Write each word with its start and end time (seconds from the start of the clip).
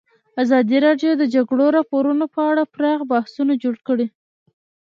ازادي 0.43 0.77
راډیو 0.85 1.11
د 1.17 1.19
د 1.21 1.23
جګړې 1.35 1.67
راپورونه 1.77 2.25
په 2.33 2.39
اړه 2.49 2.63
پراخ 2.73 2.99
بحثونه 3.11 3.53
جوړ 3.63 3.75
کړي. 3.87 4.07